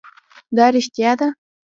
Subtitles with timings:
[0.55, 1.27] دا رښتیا ده.